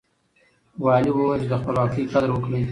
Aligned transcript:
والي 0.83 1.09
وويل 1.13 1.41
چې 1.43 1.47
د 1.51 1.53
خپلواکۍ 1.61 2.03
قدر 2.13 2.29
وکړئ. 2.31 2.61